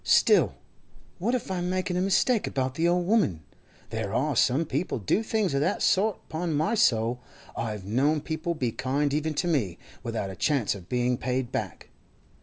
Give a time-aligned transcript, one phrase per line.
[0.03, 3.41] Still—what if I'm making a mistake about the old woman?
[3.91, 7.19] There are some people do things of that sort; upon my soul,
[7.55, 11.89] I've known people be kind even to me, without a chance of being paid back!